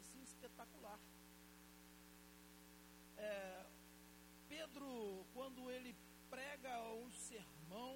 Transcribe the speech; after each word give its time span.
assim 0.00 0.22
espetacular. 0.22 0.98
É, 3.16 3.66
Pedro, 4.48 4.90
quando 5.34 5.70
ele 5.70 5.94
prega 6.28 6.72
um 7.02 7.10
sermão, 7.10 7.94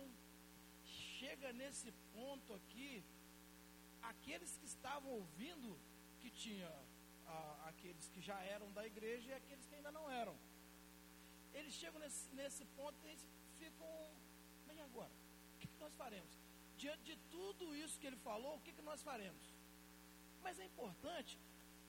chega 0.85 1.53
nesse 1.53 1.91
ponto 2.13 2.53
aqui, 2.61 3.03
aqueles 4.03 4.57
que 4.59 4.67
estavam 4.67 5.11
ouvindo, 5.21 5.79
que 6.21 6.31
tinha 6.31 6.71
ah, 7.27 7.69
aqueles 7.71 8.09
que 8.09 8.21
já 8.21 8.39
eram 8.57 8.71
da 8.73 8.87
igreja 8.87 9.31
e 9.31 9.35
aqueles 9.35 9.67
que 9.67 9.75
ainda 9.75 9.91
não 9.91 10.11
eram. 10.11 10.37
Eles 11.55 11.75
chegam 11.75 12.01
nesse, 12.01 12.29
nesse 12.35 12.65
ponto 12.77 12.99
e 13.09 13.17
ficam, 13.59 13.89
bem 14.67 14.81
agora, 14.83 15.13
o 15.55 15.59
que, 15.59 15.69
que 15.69 15.79
nós 15.79 15.95
faremos? 15.95 16.39
Diante 16.77 17.05
de 17.05 17.17
tudo 17.31 17.75
isso 17.75 17.99
que 18.01 18.07
ele 18.07 18.17
falou, 18.17 18.57
o 18.57 18.61
que, 18.61 18.73
que 18.73 18.83
nós 18.83 19.03
faremos? 19.03 19.55
Mas 20.43 20.59
é 20.59 20.65
importante, 20.65 21.39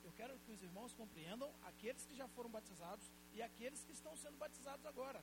eu 0.06 0.12
quero 0.14 0.38
que 0.40 0.52
os 0.52 0.62
irmãos 0.62 0.94
compreendam, 0.94 1.52
aqueles 1.64 2.06
que 2.06 2.16
já 2.16 2.28
foram 2.28 2.50
batizados 2.50 3.12
e 3.34 3.42
aqueles 3.42 3.84
que 3.84 3.92
estão 3.92 4.16
sendo 4.16 4.38
batizados 4.38 4.86
agora, 4.86 5.22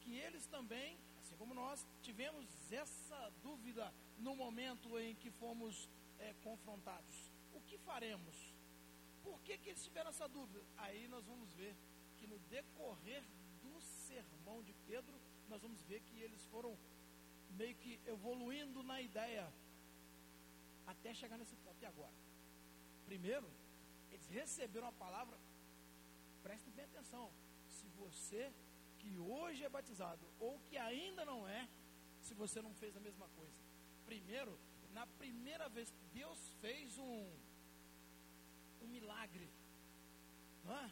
que 0.00 0.14
eles 0.16 0.46
também, 0.46 0.98
assim 1.20 1.36
como 1.36 1.54
nós, 1.54 1.86
tivemos 2.02 2.46
essa 2.70 3.32
dúvida 3.42 3.92
no 4.18 4.34
momento 4.34 4.98
em 4.98 5.14
que 5.14 5.30
fomos 5.30 5.88
é, 6.18 6.34
confrontados. 6.42 7.30
O 7.54 7.60
que 7.60 7.78
faremos? 7.78 8.36
Por 9.22 9.40
que, 9.42 9.56
que 9.58 9.70
eles 9.70 9.84
tiveram 9.84 10.10
essa 10.10 10.28
dúvida? 10.28 10.62
Aí 10.76 11.06
nós 11.08 11.24
vamos 11.24 11.52
ver 11.54 11.74
que 12.18 12.26
no 12.26 12.38
decorrer 12.56 13.22
do 13.62 13.80
sermão 13.80 14.62
de 14.62 14.72
Pedro, 14.86 15.14
nós 15.48 15.62
vamos 15.62 15.80
ver 15.82 16.00
que 16.00 16.20
eles 16.20 16.44
foram 16.46 16.76
meio 17.50 17.74
que 17.76 18.00
evoluindo 18.06 18.82
na 18.82 19.00
ideia 19.00 19.48
até 20.86 21.14
chegar 21.14 21.38
nesse 21.38 21.56
ponto. 21.56 21.80
E 21.80 21.86
agora? 21.86 22.12
Primeiro, 23.06 23.48
eles 24.16 24.28
receberam 24.28 24.88
a 24.88 24.92
palavra, 24.92 25.36
prestem 26.42 26.72
bem 26.72 26.86
atenção. 26.86 27.30
Se 27.68 27.86
você 27.98 28.50
que 28.98 29.18
hoje 29.18 29.62
é 29.62 29.68
batizado 29.68 30.26
ou 30.40 30.58
que 30.60 30.76
ainda 30.78 31.24
não 31.24 31.46
é, 31.46 31.68
se 32.22 32.34
você 32.34 32.62
não 32.62 32.74
fez 32.74 32.96
a 32.96 33.00
mesma 33.00 33.28
coisa. 33.36 33.54
Primeiro, 34.06 34.58
na 34.92 35.06
primeira 35.06 35.68
vez, 35.68 35.92
Deus 36.14 36.38
fez 36.60 36.96
um, 36.98 37.30
um 38.82 38.86
milagre. 38.86 39.48
É? 40.66 40.90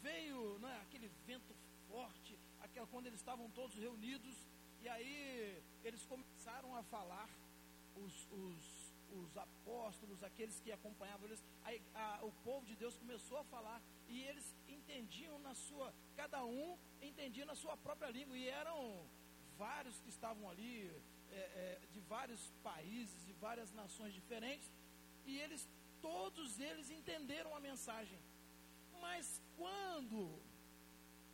Veio 0.00 0.64
é, 0.66 0.76
aquele 0.82 1.08
vento 1.26 1.54
forte, 1.88 2.38
aquela, 2.60 2.86
quando 2.86 3.06
eles 3.06 3.18
estavam 3.18 3.50
todos 3.50 3.76
reunidos, 3.76 4.36
e 4.80 4.88
aí 4.88 5.62
eles 5.84 6.04
começaram 6.06 6.74
a 6.76 6.82
falar, 6.84 7.28
os, 7.96 8.26
os, 8.30 8.81
os 9.14 9.36
apóstolos, 9.36 10.22
aqueles 10.22 10.60
que 10.60 10.72
acompanhavam 10.72 11.26
eles, 11.26 11.42
aí, 11.64 11.80
a, 11.94 12.20
o 12.22 12.32
povo 12.44 12.64
de 12.66 12.76
Deus 12.76 12.96
começou 12.96 13.38
a 13.38 13.44
falar, 13.44 13.80
e 14.08 14.22
eles 14.22 14.54
entendiam 14.68 15.38
na 15.38 15.54
sua, 15.54 15.92
cada 16.16 16.44
um 16.44 16.78
entendia 17.00 17.44
na 17.44 17.54
sua 17.54 17.76
própria 17.76 18.10
língua, 18.10 18.36
e 18.36 18.48
eram 18.48 19.06
vários 19.56 20.00
que 20.00 20.08
estavam 20.08 20.48
ali, 20.50 20.90
é, 21.30 21.34
é, 21.34 21.80
de 21.92 22.00
vários 22.00 22.52
países, 22.62 23.24
de 23.24 23.32
várias 23.34 23.72
nações 23.72 24.12
diferentes, 24.12 24.70
e 25.24 25.38
eles, 25.38 25.68
todos 26.00 26.58
eles 26.58 26.90
entenderam 26.90 27.54
a 27.54 27.60
mensagem. 27.60 28.18
Mas 29.00 29.40
quando 29.56 30.40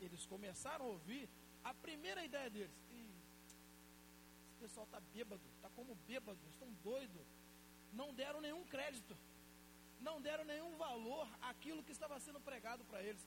eles 0.00 0.24
começaram 0.26 0.84
a 0.84 0.88
ouvir, 0.88 1.28
a 1.64 1.74
primeira 1.74 2.24
ideia 2.24 2.48
deles, 2.48 2.88
pessoal 4.58 4.84
está 4.84 5.00
bêbado, 5.14 5.42
está 5.56 5.70
como 5.70 5.94
bêbado, 6.06 6.38
estão 6.50 6.68
doidos, 6.82 7.14
não 7.16 7.27
deram 8.20 8.40
nenhum 8.46 8.64
crédito, 8.74 9.14
não 10.08 10.16
deram 10.26 10.44
nenhum 10.52 10.72
valor 10.76 11.26
àquilo 11.50 11.84
que 11.86 11.92
estava 11.96 12.18
sendo 12.26 12.40
pregado 12.48 12.82
para 12.90 13.02
eles. 13.08 13.24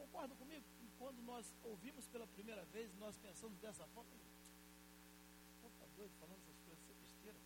Concordam 0.00 0.36
comigo? 0.42 0.64
Quando 1.00 1.20
nós 1.30 1.44
ouvimos 1.70 2.06
pela 2.12 2.26
primeira 2.36 2.64
vez, 2.74 2.94
nós 3.04 3.16
pensamos 3.26 3.58
dessa 3.58 3.86
forma, 3.94 4.10
está 5.72 5.86
doido 5.96 6.14
falando 6.20 6.38
essas 6.42 6.60
coisas, 6.66 6.84
é 6.90 6.94
besteira. 7.02 7.38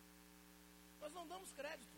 Nós 1.01 1.13
não 1.13 1.27
damos 1.27 1.51
crédito. 1.51 1.97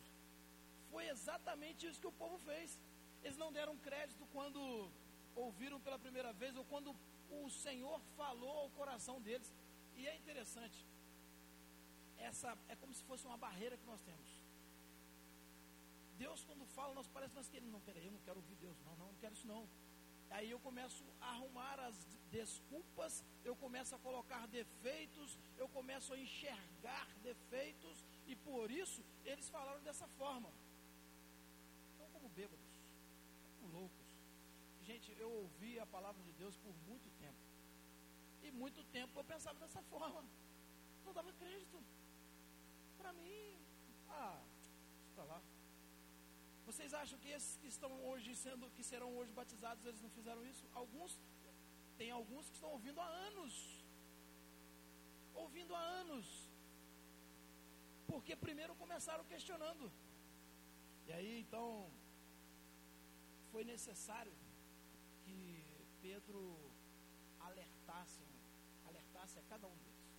Foi 0.90 1.04
exatamente 1.14 1.86
isso 1.86 2.00
que 2.00 2.12
o 2.12 2.18
povo 2.22 2.38
fez. 2.38 2.78
Eles 3.22 3.36
não 3.36 3.52
deram 3.52 3.76
crédito 3.88 4.26
quando 4.32 4.90
ouviram 5.34 5.78
pela 5.80 5.98
primeira 5.98 6.32
vez 6.32 6.56
ou 6.56 6.64
quando 6.72 6.94
o 7.42 7.50
Senhor 7.50 8.00
falou 8.16 8.56
ao 8.62 8.70
coração 8.70 9.20
deles. 9.20 9.52
E 9.96 10.06
é 10.06 10.16
interessante. 10.16 10.84
Essa 12.18 12.56
é 12.68 12.76
como 12.76 12.94
se 12.94 13.04
fosse 13.04 13.26
uma 13.26 13.36
barreira 13.36 13.76
que 13.76 13.86
nós 13.86 14.00
temos. 14.02 14.33
Deus, 16.24 16.44
quando 16.48 16.64
fala, 16.76 16.94
nós 16.98 17.08
parece 17.14 17.32
que 17.32 17.40
nós 17.40 17.48
queremos. 17.52 17.72
Não, 17.76 17.80
peraí, 17.88 18.06
eu 18.06 18.12
não 18.16 18.24
quero 18.26 18.38
ouvir 18.42 18.56
Deus. 18.66 18.78
Não, 18.86 18.94
não, 19.00 19.08
não 19.12 19.20
quero 19.22 19.34
isso 19.34 19.46
não. 19.54 19.62
Aí 20.36 20.50
eu 20.50 20.58
começo 20.68 21.04
a 21.20 21.28
arrumar 21.34 21.78
as 21.88 21.96
desculpas, 22.36 23.12
eu 23.48 23.54
começo 23.64 23.94
a 23.94 23.98
colocar 24.06 24.42
defeitos, 24.48 25.38
eu 25.62 25.68
começo 25.68 26.12
a 26.14 26.18
enxergar 26.18 27.06
defeitos, 27.22 27.96
e 28.26 28.34
por 28.34 28.70
isso 28.70 29.00
eles 29.24 29.48
falaram 29.56 29.82
dessa 29.88 30.08
forma. 30.20 30.50
Então, 31.92 32.08
como 32.14 32.28
bêbados, 32.30 32.72
como 33.60 33.72
loucos. 33.78 34.06
Gente, 34.88 35.14
eu 35.24 35.30
ouvi 35.42 35.78
a 35.78 35.86
palavra 35.86 36.22
de 36.22 36.32
Deus 36.32 36.56
por 36.64 36.74
muito 36.88 37.08
tempo. 37.24 37.42
E 38.42 38.50
muito 38.50 38.82
tempo 38.98 39.18
eu 39.20 39.24
pensava 39.24 39.58
dessa 39.60 39.82
forma. 39.82 40.24
Não 41.04 41.12
dava 41.12 41.32
crédito. 41.34 41.78
Para 42.98 43.12
mim, 43.12 43.58
ah, 44.08 44.40
está 45.10 45.24
lá. 45.24 45.40
Vocês 46.74 46.92
acham 47.00 47.16
que 47.22 47.28
esses 47.28 47.56
que 47.60 47.68
estão 47.68 47.90
hoje 48.06 48.30
sendo, 48.34 48.68
que 48.76 48.82
serão 48.82 49.10
hoje 49.18 49.32
batizados, 49.40 49.86
eles 49.86 50.00
não 50.04 50.10
fizeram 50.10 50.44
isso? 50.44 50.64
Alguns, 50.80 51.12
tem 51.96 52.10
alguns 52.10 52.48
que 52.48 52.56
estão 52.56 52.70
ouvindo 52.76 53.00
há 53.00 53.06
anos. 53.28 53.52
Ouvindo 55.42 55.72
há 55.72 55.82
anos. 56.02 56.26
Porque 58.08 58.34
primeiro 58.34 58.74
começaram 58.74 59.24
questionando. 59.32 59.86
E 61.06 61.12
aí 61.12 61.32
então 61.42 61.88
foi 63.52 63.62
necessário 63.62 64.34
que 65.24 65.38
Pedro 66.02 66.42
alertasse, 67.38 68.26
alertasse 68.88 69.38
a 69.38 69.42
cada 69.42 69.68
um 69.68 69.76
deles. 69.84 70.10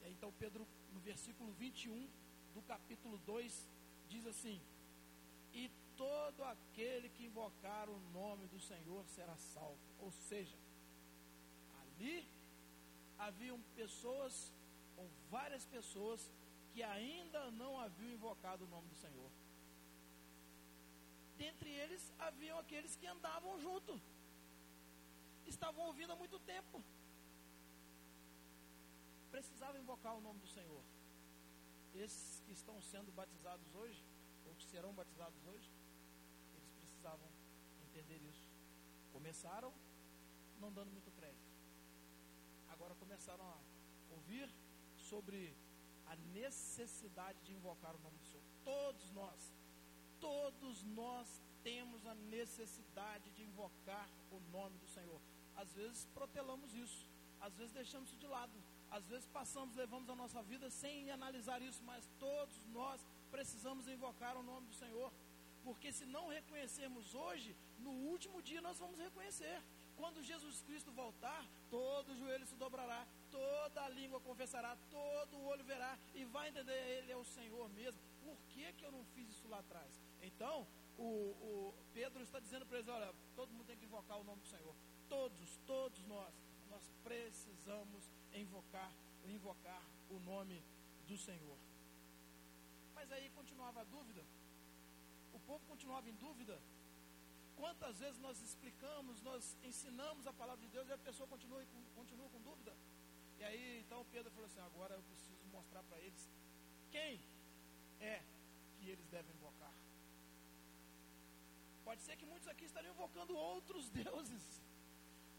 E 0.00 0.04
aí, 0.06 0.12
então 0.14 0.32
Pedro, 0.44 0.66
no 0.94 1.00
versículo 1.00 1.52
21 1.52 2.08
do 2.54 2.62
capítulo 2.62 3.18
2, 3.18 3.68
diz 4.08 4.26
assim: 4.26 4.58
E 5.52 5.70
todo 5.96 6.44
aquele 6.44 7.08
que 7.08 7.24
invocar 7.24 7.88
o 7.88 7.98
nome 8.12 8.46
do 8.46 8.60
Senhor 8.60 9.04
será 9.06 9.36
salvo. 9.36 9.78
Ou 9.98 10.10
seja, 10.10 10.56
ali 11.82 12.28
haviam 13.18 13.60
pessoas, 13.74 14.52
ou 14.96 15.08
várias 15.30 15.64
pessoas, 15.66 16.30
que 16.72 16.82
ainda 16.82 17.50
não 17.50 17.78
haviam 17.78 18.12
invocado 18.12 18.64
o 18.64 18.68
nome 18.68 18.88
do 18.88 18.94
Senhor. 18.94 19.30
Dentre 21.36 21.70
eles 21.70 22.12
haviam 22.18 22.58
aqueles 22.58 22.96
que 22.96 23.06
andavam 23.06 23.58
junto, 23.60 24.00
estavam 25.46 25.86
ouvindo 25.86 26.12
há 26.12 26.16
muito 26.16 26.38
tempo, 26.40 26.82
precisavam 29.30 29.80
invocar 29.80 30.14
o 30.16 30.20
nome 30.20 30.40
do 30.40 30.48
Senhor 30.48 30.82
esses 31.94 32.40
que 32.40 32.52
estão 32.52 32.80
sendo 32.80 33.10
batizados 33.12 33.74
hoje, 33.74 34.04
ou 34.48 34.54
que 34.54 34.64
serão 34.64 34.92
batizados 34.92 35.38
hoje, 35.46 35.70
eles 36.54 36.70
precisavam 36.80 37.28
entender 37.86 38.20
isso. 38.30 38.48
Começaram 39.12 39.72
não 40.60 40.72
dando 40.72 40.90
muito 40.90 41.10
crédito. 41.12 41.48
Agora 42.68 42.94
começaram 42.96 43.44
a 43.44 43.58
ouvir 44.10 44.48
sobre 44.96 45.54
a 46.06 46.16
necessidade 46.16 47.38
de 47.44 47.52
invocar 47.52 47.94
o 47.94 47.98
nome 47.98 48.18
do 48.18 48.26
Senhor. 48.26 48.44
Todos 48.64 49.10
nós, 49.12 49.52
todos 50.20 50.82
nós 50.82 51.42
temos 51.62 52.06
a 52.06 52.14
necessidade 52.14 53.30
de 53.30 53.42
invocar 53.42 54.08
o 54.30 54.40
nome 54.50 54.76
do 54.78 54.88
Senhor. 54.88 55.20
Às 55.56 55.72
vezes 55.74 56.06
protelamos 56.14 56.72
isso, 56.74 57.08
às 57.40 57.54
vezes 57.54 57.72
deixamos 57.72 58.08
isso 58.08 58.18
de 58.18 58.26
lado 58.26 58.52
às 58.90 59.06
vezes 59.06 59.26
passamos, 59.26 59.76
levamos 59.76 60.08
a 60.08 60.14
nossa 60.14 60.42
vida 60.42 60.70
sem 60.70 61.10
analisar 61.10 61.60
isso, 61.60 61.82
mas 61.84 62.08
todos 62.18 62.56
nós 62.72 63.00
precisamos 63.30 63.88
invocar 63.88 64.36
o 64.36 64.42
nome 64.42 64.66
do 64.66 64.74
Senhor. 64.74 65.12
Porque 65.64 65.92
se 65.92 66.06
não 66.06 66.28
reconhecermos 66.28 67.14
hoje, 67.14 67.54
no 67.78 67.90
último 67.90 68.40
dia 68.42 68.60
nós 68.60 68.78
vamos 68.78 68.98
reconhecer. 68.98 69.60
Quando 69.96 70.22
Jesus 70.22 70.62
Cristo 70.62 70.92
voltar, 70.92 71.44
todo 71.70 72.16
joelho 72.16 72.46
se 72.46 72.54
dobrará, 72.54 73.06
toda 73.30 73.82
a 73.82 73.88
língua 73.88 74.20
confessará, 74.20 74.76
todo 74.90 75.36
o 75.36 75.44
olho 75.46 75.64
verá 75.64 75.98
e 76.14 76.24
vai 76.24 76.48
entender 76.48 76.72
Ele 76.72 77.12
é 77.12 77.16
o 77.16 77.24
Senhor 77.24 77.68
mesmo. 77.70 78.00
Por 78.24 78.36
que, 78.50 78.72
que 78.74 78.84
eu 78.84 78.92
não 78.92 79.04
fiz 79.14 79.28
isso 79.28 79.48
lá 79.48 79.58
atrás? 79.58 80.00
Então, 80.22 80.66
o, 80.96 81.02
o 81.02 81.74
Pedro 81.92 82.22
está 82.22 82.38
dizendo 82.38 82.64
para 82.66 82.78
eles: 82.78 82.88
olha, 82.88 83.12
todo 83.34 83.52
mundo 83.52 83.66
tem 83.66 83.76
que 83.76 83.84
invocar 83.84 84.18
o 84.18 84.24
nome 84.24 84.40
do 84.40 84.46
Senhor. 84.46 84.74
Todos, 85.08 85.58
todos 85.66 86.00
nós, 86.06 86.32
nós 86.70 86.82
precisamos 87.02 88.08
invocar, 88.34 88.92
invocar 89.26 89.82
o 90.10 90.18
nome 90.20 90.62
do 91.06 91.16
Senhor. 91.16 91.56
Mas 92.98 93.12
aí 93.12 93.26
continuava 93.30 93.80
a 93.82 93.84
dúvida. 93.84 94.22
O 95.32 95.38
povo 95.48 95.64
continuava 95.72 96.10
em 96.10 96.16
dúvida. 96.26 96.60
Quantas 97.60 98.00
vezes 98.00 98.18
nós 98.18 98.40
explicamos, 98.46 99.22
nós 99.22 99.56
ensinamos 99.62 100.26
a 100.26 100.32
palavra 100.32 100.64
de 100.64 100.72
Deus 100.76 100.88
e 100.88 100.92
a 100.92 100.98
pessoa 100.98 101.28
continua, 101.28 101.64
continua 101.94 102.28
com 102.28 102.40
dúvida? 102.40 102.74
E 103.38 103.44
aí, 103.44 103.80
então 103.82 104.04
Pedro 104.10 104.32
falou 104.32 104.46
assim: 104.46 104.60
agora 104.70 104.96
eu 104.96 105.02
preciso 105.10 105.38
mostrar 105.52 105.84
para 105.84 105.98
eles 106.00 106.28
quem 106.90 107.20
é 108.00 108.20
que 108.78 108.88
eles 108.88 109.06
devem 109.06 109.32
invocar. 109.36 109.72
Pode 111.84 112.02
ser 112.02 112.16
que 112.16 112.26
muitos 112.26 112.48
aqui 112.48 112.64
estariam 112.64 112.94
invocando 112.94 113.36
outros 113.36 113.88
deuses. 114.02 114.60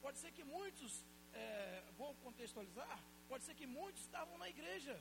Pode 0.02 0.18
ser 0.18 0.32
que 0.32 0.46
muitos, 0.46 1.04
é, 1.34 1.84
vou 1.98 2.16
contextualizar, 2.28 2.98
pode 3.28 3.44
ser 3.44 3.54
que 3.54 3.68
muitos 3.68 4.02
estavam 4.04 4.38
na 4.38 4.48
igreja. 4.48 4.98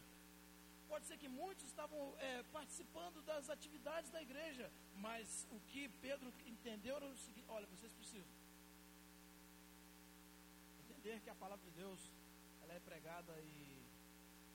Pode 0.88 1.06
ser 1.06 1.16
que 1.18 1.28
muitos 1.28 1.64
estavam 1.66 2.00
é, 2.18 2.42
participando 2.44 3.22
das 3.22 3.50
atividades 3.50 4.10
da 4.10 4.22
igreja. 4.22 4.70
Mas 4.96 5.46
o 5.50 5.60
que 5.70 5.88
Pedro 6.00 6.32
entendeu 6.46 6.96
era 6.96 7.06
o 7.06 7.16
seguinte: 7.16 7.46
olha, 7.48 7.66
vocês 7.66 7.92
precisam 7.92 8.26
entender 10.80 11.20
que 11.20 11.30
a 11.30 11.34
palavra 11.34 11.64
de 11.64 11.70
Deus 11.82 12.00
ela 12.62 12.74
é 12.74 12.80
pregada 12.80 13.32
e 13.40 13.78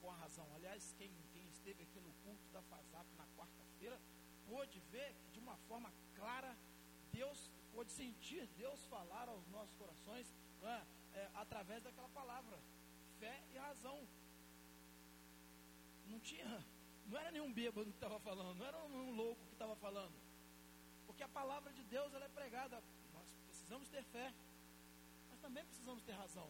com 0.02 0.12
a 0.12 0.16
razão. 0.16 0.48
Aliás, 0.56 0.94
quem, 0.98 1.12
quem 1.32 1.48
esteve 1.48 1.84
aqui 1.84 2.00
no 2.00 2.12
culto 2.24 2.46
da 2.52 2.62
FASAP 2.64 3.08
na 3.18 3.26
quarta-feira 3.38 4.00
pôde 4.48 4.80
ver 4.92 5.16
de 5.32 5.40
uma 5.40 5.56
forma 5.70 5.92
clara 6.16 6.56
Deus, 7.12 7.50
pôde 7.72 7.92
sentir 7.92 8.48
Deus 8.58 8.84
falar 8.88 9.30
aos 9.30 9.48
nossos 9.48 9.74
corações 9.76 10.34
é, 10.64 10.82
é, 11.20 11.30
através 11.36 11.82
daquela 11.84 12.10
palavra, 12.10 12.60
fé 13.20 13.42
e 13.54 13.58
razão. 13.58 13.98
Não 16.14 16.20
tinha, 16.20 16.64
não 17.08 17.18
era 17.20 17.32
nenhum 17.32 17.52
bêbado 17.52 17.90
que 17.90 17.98
estava 17.98 18.20
falando, 18.20 18.60
não 18.60 18.66
era 18.68 18.78
um 18.86 19.16
louco 19.16 19.44
que 19.48 19.54
estava 19.54 19.76
falando. 19.76 20.14
Porque 21.08 21.24
a 21.24 21.28
palavra 21.28 21.74
de 21.74 21.84
Deus 21.86 22.14
ela 22.14 22.26
é 22.26 22.30
pregada. 22.30 22.84
Nós 23.12 23.28
precisamos 23.48 23.90
ter 23.90 24.04
fé, 24.04 24.32
mas 25.32 25.40
também 25.40 25.66
precisamos 25.66 26.04
ter 26.04 26.12
razão. 26.12 26.48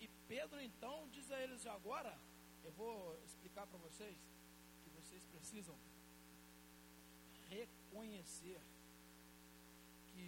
E 0.00 0.06
Pedro 0.28 0.60
então 0.60 1.08
diz 1.08 1.30
a 1.30 1.40
eles 1.42 1.64
agora, 1.64 2.14
eu 2.62 2.72
vou 2.72 3.18
explicar 3.24 3.66
para 3.66 3.78
vocês 3.78 4.18
que 4.84 4.90
vocês 4.90 5.24
precisam 5.24 5.74
reconhecer 7.48 8.60
que 10.12 10.26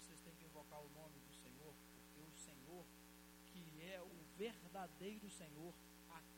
vocês 0.00 0.18
têm 0.20 0.34
que 0.36 0.46
invocar 0.46 0.80
o 0.80 0.88
nome 0.94 1.20
do 1.20 1.34
Senhor, 1.34 1.74
porque 1.92 2.20
o 2.20 2.32
Senhor, 2.38 2.86
que 3.48 3.82
é 3.82 4.00
o 4.00 4.16
verdadeiro 4.38 5.28
Senhor, 5.28 5.74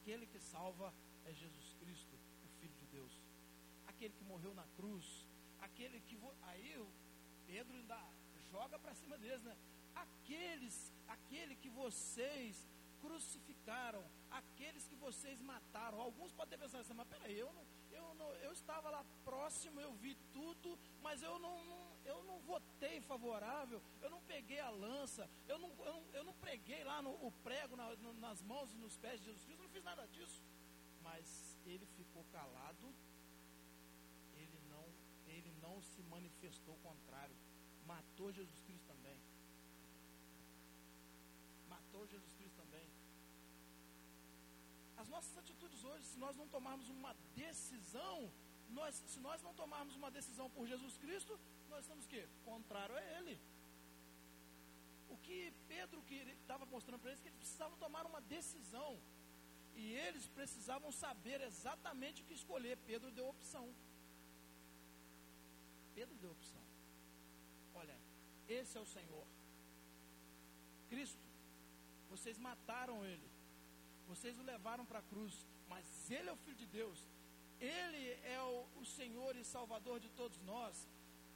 aquele 0.09 0.27
que 0.27 0.41
salva 0.41 0.95
é 1.27 1.35
Jesus 1.35 1.75
Cristo, 1.75 2.19
o 2.43 2.49
Filho 2.59 2.75
de 2.77 2.87
Deus. 2.87 3.13
Aquele 3.87 4.15
que 4.15 4.25
morreu 4.25 4.55
na 4.55 4.67
cruz, 4.69 5.05
aquele 5.61 6.01
que. 6.01 6.19
Aí 6.45 6.79
o 6.79 6.89
Pedro 7.47 7.77
ainda 7.77 8.01
joga 8.51 8.79
para 8.79 8.95
cima 8.95 9.19
deles, 9.19 9.43
né? 9.43 9.55
Aqueles, 9.95 10.91
aquele 11.07 11.55
que 11.57 11.69
vocês 11.69 12.67
crucificaram, 13.03 14.03
aqueles 14.31 14.89
que 14.89 14.97
vocês 14.97 15.43
mataram. 15.43 16.01
Alguns 16.01 16.33
podem 16.33 16.59
pensar 16.59 16.79
assim, 16.79 16.95
mas 16.95 17.07
peraí, 17.07 17.39
eu 17.39 17.53
não, 17.53 17.67
eu, 17.99 18.15
não, 18.15 18.31
eu 18.47 18.53
estava 18.53 18.91
lá 18.91 19.05
próximo, 19.25 19.81
eu 19.81 19.93
vi 19.95 20.15
tudo, 20.33 20.79
mas 21.03 21.23
eu 21.23 21.39
não, 21.39 21.65
não, 21.65 21.83
eu 22.05 22.19
não 22.25 22.39
votei 22.41 23.01
favorável, 23.01 23.81
eu 24.01 24.11
não 24.11 24.21
peguei 24.23 24.61
a 24.61 24.71
lança, 24.71 25.29
eu 25.47 25.59
não, 25.59 25.71
eu 25.89 25.93
não, 25.93 26.05
eu 26.19 26.25
não 26.25 26.35
preguei 26.35 26.83
lá 26.85 27.03
no, 27.03 27.11
o 27.27 27.31
prego 27.47 27.77
na, 27.77 27.95
no, 27.97 28.13
nas 28.15 28.41
mãos 28.43 28.73
e 28.73 28.77
nos 28.77 28.97
pés 28.97 29.21
de 29.21 29.27
Jesus 29.27 29.45
Cristo, 29.45 29.61
eu 29.61 29.69
não 29.69 29.75
fiz 29.75 29.85
nada 29.85 30.07
disso. 30.09 30.43
Mas 31.03 31.57
ele 31.67 31.87
ficou 31.97 32.25
calado, 32.33 32.87
ele 34.35 34.61
não, 34.71 34.87
ele 35.27 35.53
não 35.61 35.81
se 35.83 36.03
manifestou 36.03 36.77
contrário, 36.89 37.37
matou 37.87 38.33
Jesus 38.33 38.61
Cristo 38.61 38.87
também. 38.87 39.19
Matou 41.69 42.07
Jesus 42.07 42.33
Cristo 42.35 42.57
também. 42.57 42.87
As 45.29 45.35
nossas 45.35 45.39
atitudes 45.39 45.85
hoje, 45.85 46.05
se 46.05 46.19
nós 46.19 46.35
não 46.37 46.49
tomarmos 46.49 46.89
uma 46.89 47.15
decisão, 47.37 48.33
nós, 48.71 48.95
se 48.95 49.21
nós 49.21 49.43
não 49.43 49.53
tomarmos 49.53 49.95
uma 49.95 50.11
decisão 50.11 50.49
por 50.51 50.67
Jesus 50.67 50.97
Cristo, 50.97 51.39
nós 51.69 51.81
estamos 51.81 52.07
o 52.07 52.09
quê? 52.09 52.27
Contrário 52.47 52.95
a 52.97 53.03
Ele. 53.17 53.39
O 55.11 55.17
que 55.19 55.53
Pedro 55.69 56.03
estava 56.41 56.65
mostrando 56.65 57.01
para 57.01 57.11
eles 57.11 57.21
é 57.21 57.23
que 57.23 57.29
eles 57.29 57.39
precisavam 57.39 57.77
tomar 57.79 58.07
uma 58.07 58.23
decisão. 58.23 58.99
E 59.75 59.93
eles 59.93 60.27
precisavam 60.29 60.91
saber 60.91 61.41
exatamente 61.43 62.23
o 62.23 62.25
que 62.25 62.35
escolher. 62.35 62.79
Pedro 62.87 63.11
deu 63.11 63.29
opção. 63.29 63.67
Pedro 65.95 66.15
deu 66.17 66.31
opção. 66.31 66.63
Olha, 67.75 67.97
esse 68.49 68.79
é 68.79 68.81
o 68.81 68.87
Senhor. 68.87 69.27
Cristo. 70.89 71.27
Vocês 72.11 72.39
mataram 72.39 73.05
ele. 73.05 73.38
Vocês 74.09 74.39
o 74.39 74.43
levaram 74.43 74.85
para 74.85 75.01
a 75.01 75.03
cruz. 75.03 75.47
Mas 75.69 75.85
ele 76.11 76.29
é 76.29 76.33
o 76.33 76.37
Filho 76.37 76.57
de 76.57 76.67
Deus. 76.67 76.99
Ele 77.61 78.05
é 78.25 78.41
o, 78.43 78.81
o 78.81 78.85
Senhor 78.85 79.37
e 79.37 79.45
Salvador 79.45 80.01
de 80.01 80.09
todos 80.11 80.39
nós. 80.43 80.89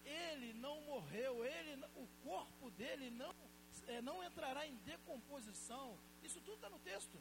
Ele 0.04 0.52
não 0.54 0.80
morreu, 0.82 1.44
ele, 1.44 1.84
o 1.96 2.06
corpo 2.24 2.70
dele 2.72 3.10
não, 3.10 3.32
é, 3.86 4.00
não 4.00 4.22
entrará 4.24 4.66
em 4.66 4.74
decomposição. 4.78 5.96
Isso 6.22 6.40
tudo 6.40 6.56
está 6.56 6.68
no 6.68 6.78
texto. 6.80 7.18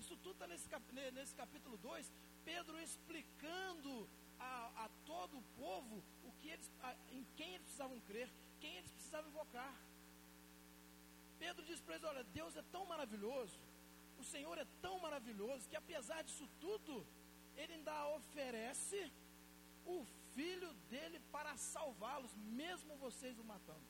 Isso 0.00 0.16
tudo 0.16 0.32
está 0.32 0.46
nesse, 0.46 0.68
nesse 1.12 1.34
capítulo 1.34 1.76
2. 1.78 2.10
Pedro 2.44 2.80
explicando 2.80 4.08
a, 4.38 4.84
a, 4.84 4.88
todo 5.04 5.38
o 5.38 5.42
povo 5.56 6.02
o 6.24 6.32
que 6.40 6.48
eles, 6.48 6.70
a, 6.82 6.94
em 7.10 7.26
quem 7.36 7.54
eles 7.54 7.62
precisavam 7.62 8.00
crer, 8.00 8.30
quem 8.60 8.76
eles 8.76 8.90
precisavam 8.90 9.30
invocar. 9.30 9.74
Pedro 11.38 11.64
diz 11.64 11.80
para 11.80 11.94
eles: 11.94 12.06
Olha, 12.06 12.24
Deus 12.24 12.56
é 12.56 12.62
tão 12.72 12.84
maravilhoso, 12.86 13.58
o 14.18 14.24
Senhor 14.24 14.56
é 14.58 14.66
tão 14.82 14.98
maravilhoso, 15.06 15.68
que 15.68 15.76
apesar 15.76 16.22
disso 16.22 16.46
tudo, 16.60 17.06
Ele 17.56 17.74
ainda 17.74 17.96
oferece 18.18 19.00
o 19.84 20.04
filho 20.34 20.72
dele 20.90 21.18
para 21.34 21.56
salvá-los, 21.56 22.32
mesmo 22.62 22.96
vocês 22.96 23.38
o 23.38 23.44
matando. 23.44 23.88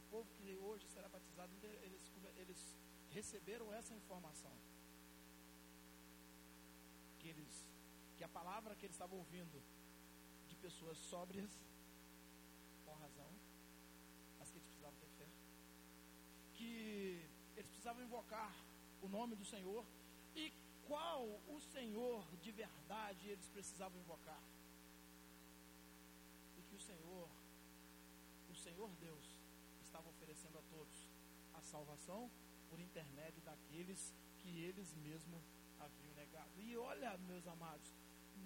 O 0.00 0.10
povo 0.10 0.30
que 0.38 0.56
hoje 0.56 0.86
será 0.94 1.08
batizado, 1.08 1.52
eles, 1.86 2.02
eles 2.36 2.60
receberam 3.10 3.72
essa 3.72 3.94
informação. 3.94 4.52
Que, 7.18 7.28
eles, 7.28 7.54
que 8.16 8.24
a 8.24 8.28
palavra 8.28 8.74
que 8.74 8.86
eles 8.86 8.96
estavam 8.96 9.18
ouvindo 9.18 9.62
de 10.48 10.56
pessoas 10.56 10.98
sóbrias, 10.98 11.52
com 12.84 12.92
razão, 12.94 13.30
mas 14.38 14.50
que 14.50 14.58
eles 14.58 14.66
precisavam 14.66 14.98
ter 14.98 15.11
que 16.62 17.20
eles 17.56 17.70
precisavam 17.70 18.02
invocar 18.04 18.52
o 19.02 19.08
nome 19.08 19.34
do 19.34 19.44
Senhor 19.44 19.84
e 20.36 20.52
qual 20.86 21.24
o 21.48 21.60
Senhor 21.72 22.24
de 22.40 22.52
verdade 22.52 23.28
eles 23.28 23.48
precisavam 23.48 23.98
invocar. 23.98 24.40
E 26.58 26.62
que 26.62 26.76
o 26.76 26.80
Senhor, 26.80 27.28
o 28.50 28.54
Senhor 28.54 28.90
Deus, 29.00 29.26
estava 29.82 30.08
oferecendo 30.08 30.56
a 30.58 30.62
todos 30.74 31.08
a 31.54 31.60
salvação 31.60 32.30
por 32.70 32.78
intermédio 32.78 33.42
daqueles 33.42 34.14
que 34.40 34.60
eles 34.60 34.94
mesmos 34.94 35.42
haviam 35.80 36.14
negado. 36.14 36.60
E 36.60 36.76
olha, 36.76 37.18
meus 37.18 37.46
amados, 37.46 37.92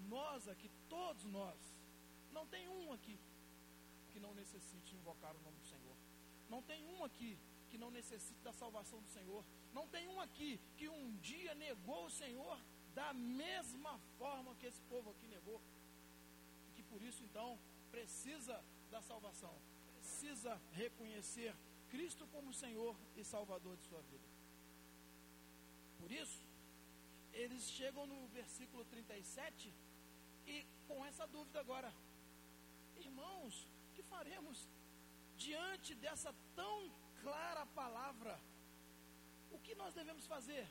nós 0.09 0.47
aqui, 0.47 0.69
todos 0.89 1.23
nós, 1.25 1.59
não 2.31 2.47
tem 2.47 2.67
um 2.67 2.93
aqui 2.93 3.19
que 4.11 4.19
não 4.19 4.33
necessite 4.33 4.95
invocar 4.95 5.35
o 5.35 5.41
nome 5.41 5.57
do 5.57 5.67
Senhor. 5.67 5.95
Não 6.49 6.61
tem 6.63 6.83
um 6.87 7.03
aqui 7.03 7.37
que 7.69 7.77
não 7.77 7.91
necessite 7.91 8.41
da 8.41 8.53
salvação 8.53 8.99
do 9.01 9.09
Senhor. 9.09 9.43
Não 9.73 9.87
tem 9.87 10.07
um 10.07 10.19
aqui 10.19 10.59
que 10.77 10.87
um 10.89 11.15
dia 11.17 11.53
negou 11.55 12.05
o 12.05 12.09
Senhor 12.09 12.57
da 12.93 13.13
mesma 13.13 13.99
forma 14.17 14.55
que 14.55 14.65
esse 14.65 14.81
povo 14.83 15.11
aqui 15.11 15.27
negou. 15.27 15.61
E 16.67 16.71
que 16.75 16.83
por 16.83 17.01
isso, 17.01 17.23
então, 17.23 17.59
precisa 17.91 18.63
da 18.89 19.01
salvação. 19.01 19.53
Precisa 19.99 20.59
reconhecer 20.73 21.55
Cristo 21.89 22.27
como 22.27 22.53
Senhor 22.53 22.95
e 23.15 23.23
Salvador 23.23 23.75
de 23.77 23.83
sua 23.83 24.01
vida. 24.01 24.27
Por 25.99 26.11
isso, 26.11 26.41
eles 27.33 27.63
chegam 27.69 28.05
no 28.07 28.27
versículo 28.27 28.83
37 28.85 29.73
e 30.47 30.65
com 30.87 31.05
essa 31.05 31.27
dúvida 31.27 31.59
agora, 31.59 31.93
irmãos, 32.97 33.67
que 33.93 34.01
faremos 34.01 34.67
diante 35.37 35.93
dessa 35.95 36.33
tão 36.55 36.91
clara 37.23 37.65
palavra. 37.67 38.39
O 39.51 39.59
que 39.59 39.75
nós 39.75 39.93
devemos 39.93 40.25
fazer? 40.25 40.65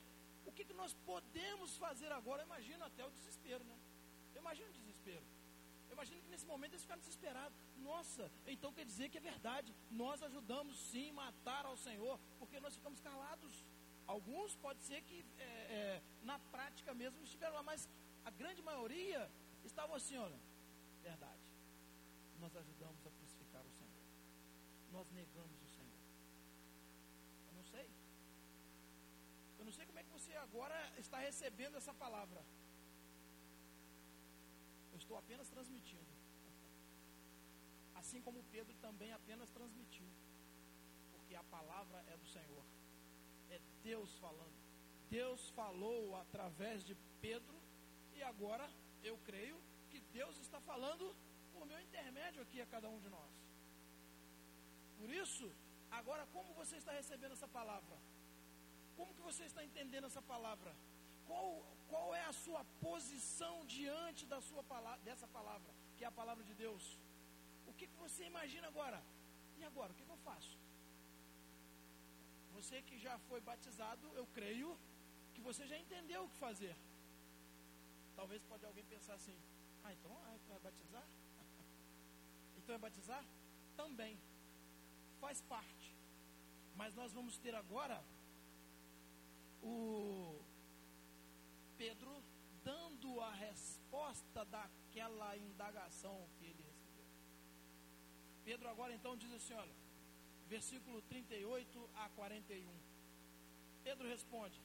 O 0.44 0.52
que, 0.52 0.64
que 0.64 0.72
nós 0.74 0.92
podemos 1.04 1.76
fazer 1.76 2.10
agora? 2.12 2.42
Eu 2.42 2.46
imagino 2.46 2.84
até 2.84 3.04
o 3.04 3.10
desespero, 3.10 3.64
né? 3.64 3.76
Eu 4.34 4.40
imagino 4.40 4.68
o 4.70 4.72
desespero. 4.72 5.24
Eu 5.88 5.94
imagino 5.94 6.20
que 6.22 6.28
nesse 6.28 6.46
momento 6.46 6.72
eles 6.72 6.82
ficaram 6.82 7.00
desesperados. 7.00 7.56
Nossa, 7.78 8.30
então 8.46 8.72
quer 8.72 8.84
dizer 8.84 9.08
que 9.08 9.18
é 9.18 9.20
verdade. 9.20 9.74
Nós 9.90 10.22
ajudamos 10.22 10.76
sim 10.90 11.12
matar 11.12 11.64
ao 11.64 11.76
Senhor, 11.76 12.18
porque 12.38 12.60
nós 12.60 12.74
ficamos 12.74 13.00
calados. 13.00 13.64
Alguns 14.06 14.56
pode 14.56 14.82
ser 14.82 15.02
que 15.02 15.24
é, 15.38 15.42
é, 15.78 16.02
na 16.22 16.38
prática 16.38 16.94
mesmo 16.94 17.22
estiveram 17.22 17.54
lá, 17.54 17.62
mas 17.62 17.88
a 18.24 18.30
grande 18.30 18.46
grande 18.56 18.62
maioria 18.62 19.30
estavam 19.64 19.94
assim, 19.96 20.16
olha, 20.16 20.38
verdade. 21.02 21.42
Nós 22.40 22.54
ajudamos 22.56 23.06
a 23.06 23.10
crucificar 23.10 23.62
o 23.66 23.70
Senhor. 23.70 24.02
Nós 24.92 25.10
negamos 25.10 25.60
o 25.62 25.68
Senhor. 25.68 25.98
Eu 27.48 27.54
não 27.54 27.64
sei. 27.64 27.90
Eu 29.58 29.64
não 29.64 29.72
sei 29.72 29.84
como 29.84 29.98
é 29.98 30.02
que 30.02 30.10
agora 30.36 30.78
está 30.98 31.18
recebendo 31.18 31.76
essa 31.76 31.94
palavra. 31.94 32.42
Eu 34.92 34.98
estou 34.98 35.16
apenas 35.16 35.48
transmitindo. 35.48 36.12
Assim 37.94 38.20
como 38.22 38.44
Pedro 38.44 38.74
também 38.86 39.12
apenas 39.12 39.50
transmitiu. 39.50 40.08
Porque 41.12 41.34
a 41.34 41.42
palavra 41.44 42.04
é 42.08 42.16
do 42.16 42.26
Senhor. 42.26 42.64
É 43.50 43.60
Deus 43.82 44.16
falando. 44.18 44.56
Deus 45.10 45.50
falou 45.50 46.16
através 46.16 46.84
de 46.84 46.94
Pedro 47.20 47.56
e 48.14 48.22
agora 48.22 48.68
eu 49.02 49.16
creio 49.18 49.58
que 49.90 50.00
Deus 50.12 50.36
está 50.38 50.60
falando 50.60 51.14
por 51.52 51.64
meu 51.66 51.80
intermédio 51.80 52.42
aqui 52.42 52.60
a 52.60 52.66
cada 52.66 52.88
um 52.88 52.98
de 52.98 53.08
nós. 53.08 53.32
Por 54.98 55.10
isso, 55.10 55.46
agora 55.90 56.26
como 56.32 56.52
você 56.54 56.76
está 56.76 56.92
recebendo 56.92 57.32
essa 57.32 57.48
palavra? 57.48 57.96
Como 58.96 59.14
que 59.14 59.26
você 59.28 59.44
está 59.44 59.62
entendendo 59.68 60.06
essa 60.10 60.22
palavra? 60.22 60.74
Qual, 61.26 61.46
qual 61.88 62.14
é 62.14 62.24
a 62.24 62.32
sua 62.32 62.62
posição 62.80 63.54
diante 63.66 64.24
da 64.26 64.40
sua 64.40 64.62
palavra, 64.62 65.00
dessa 65.08 65.26
palavra, 65.28 65.70
que 65.96 66.04
é 66.04 66.06
a 66.06 66.18
palavra 66.20 66.44
de 66.44 66.54
Deus? 66.54 66.84
O 67.66 67.72
que, 67.74 67.86
que 67.86 67.98
você 68.04 68.24
imagina 68.24 68.68
agora? 68.68 69.02
E 69.58 69.64
agora, 69.64 69.92
o 69.92 69.94
que, 69.94 70.04
que 70.04 70.14
eu 70.16 70.22
faço? 70.28 70.56
Você 72.56 72.80
que 72.82 72.98
já 72.98 73.18
foi 73.28 73.40
batizado, 73.40 74.06
eu 74.14 74.26
creio 74.38 74.78
que 75.34 75.40
você 75.40 75.66
já 75.66 75.78
entendeu 75.78 76.24
o 76.24 76.28
que 76.28 76.36
fazer. 76.36 76.74
Talvez 78.14 78.42
pode 78.44 78.64
alguém 78.64 78.84
pensar 78.84 79.14
assim, 79.14 79.36
ah, 79.84 79.92
então, 79.92 80.12
ah, 80.24 80.34
então 80.36 80.56
é 80.56 80.60
batizar? 80.60 81.06
então 82.56 82.74
é 82.74 82.78
batizar? 82.78 83.24
Também. 83.76 84.18
Faz 85.20 85.42
parte. 85.42 85.94
Mas 86.74 86.94
nós 86.94 87.12
vamos 87.12 87.36
ter 87.38 87.54
agora 87.54 88.02
o 89.66 90.40
Pedro 91.76 92.22
dando 92.62 93.20
a 93.20 93.32
resposta 93.32 94.44
daquela 94.44 95.36
indagação 95.36 96.28
que 96.36 96.44
ele 96.44 96.62
recebeu. 96.62 97.04
Pedro 98.44 98.68
agora 98.68 98.94
então 98.94 99.16
diz 99.16 99.32
assim, 99.32 99.54
olha, 99.54 99.74
versículo 100.46 101.02
38 101.02 101.90
a 101.96 102.08
41. 102.10 102.72
Pedro 103.82 104.08
responde: 104.08 104.60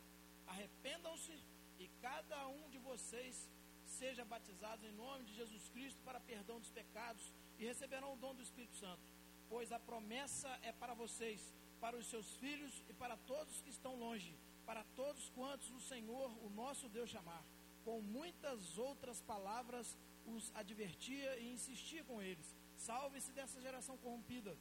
Arrependam-se 0.47 1.35
e 1.79 1.87
cada 2.01 2.47
um 2.47 2.69
de 2.69 2.77
vocês 2.77 3.49
seja 3.85 4.23
batizado 4.23 4.85
em 4.85 4.91
nome 4.91 5.25
de 5.25 5.33
Jesus 5.33 5.67
Cristo 5.69 5.99
para 6.03 6.19
perdão 6.19 6.59
dos 6.59 6.69
pecados 6.69 7.33
e 7.57 7.65
receberão 7.65 8.13
o 8.13 8.17
dom 8.17 8.33
do 8.35 8.41
Espírito 8.41 8.75
Santo, 8.75 9.01
pois 9.49 9.71
a 9.71 9.79
promessa 9.79 10.49
é 10.61 10.71
para 10.71 10.93
vocês, 10.93 11.53
para 11.79 11.97
os 11.97 12.07
seus 12.07 12.35
filhos 12.37 12.83
e 12.89 12.93
para 12.93 13.17
todos 13.17 13.61
que 13.61 13.69
estão 13.69 13.95
longe, 13.95 14.35
para 14.71 14.85
todos 14.95 15.29
quantos 15.31 15.69
o 15.69 15.81
Senhor, 15.81 16.29
o 16.45 16.49
nosso 16.49 16.87
Deus, 16.87 17.09
chamar. 17.09 17.43
Com 17.83 17.99
muitas 17.99 18.77
outras 18.77 19.19
palavras 19.31 19.97
os 20.33 20.49
advertia 20.55 21.31
e 21.39 21.51
insistia 21.55 22.03
com 22.05 22.21
eles: 22.21 22.55
Salve-se 22.77 23.33
dessa 23.33 23.59
geração 23.59 23.97
corrompida. 23.97 24.55